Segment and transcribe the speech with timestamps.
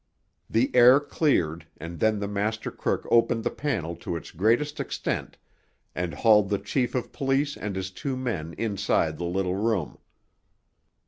[0.49, 5.37] The air cleared, and then the master crook opened the panel to its greatest extent,
[5.93, 9.99] and hauled the chief of police and his two men inside the little room.